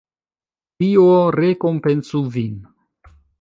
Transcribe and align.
Dio 0.83 1.03
rekompencu 1.37 2.23
vin! 2.39 2.57